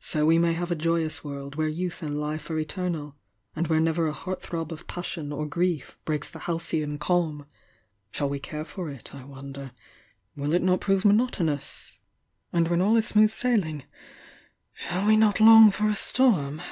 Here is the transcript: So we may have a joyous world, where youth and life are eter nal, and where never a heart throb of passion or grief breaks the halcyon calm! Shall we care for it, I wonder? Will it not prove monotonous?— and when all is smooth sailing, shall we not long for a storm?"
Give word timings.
So 0.00 0.24
we 0.24 0.38
may 0.38 0.54
have 0.54 0.70
a 0.70 0.74
joyous 0.74 1.22
world, 1.22 1.54
where 1.54 1.68
youth 1.68 2.00
and 2.00 2.18
life 2.18 2.48
are 2.48 2.54
eter 2.56 2.90
nal, 2.90 3.14
and 3.54 3.66
where 3.68 3.78
never 3.78 4.06
a 4.06 4.12
heart 4.14 4.40
throb 4.40 4.72
of 4.72 4.86
passion 4.86 5.32
or 5.34 5.44
grief 5.44 5.98
breaks 6.06 6.30
the 6.30 6.38
halcyon 6.38 6.96
calm! 6.96 7.44
Shall 8.10 8.30
we 8.30 8.38
care 8.40 8.64
for 8.64 8.88
it, 8.88 9.14
I 9.14 9.22
wonder? 9.24 9.72
Will 10.34 10.54
it 10.54 10.62
not 10.62 10.80
prove 10.80 11.04
monotonous?— 11.04 11.98
and 12.54 12.68
when 12.68 12.80
all 12.80 12.96
is 12.96 13.08
smooth 13.08 13.32
sailing, 13.32 13.84
shall 14.72 15.06
we 15.08 15.14
not 15.14 15.40
long 15.42 15.70
for 15.70 15.88
a 15.88 15.94
storm?" 15.94 16.62